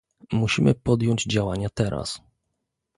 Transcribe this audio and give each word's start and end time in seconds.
Musimy 0.31 0.75
podjąć 0.75 1.23
działania 1.25 1.69
teraz 1.69 2.21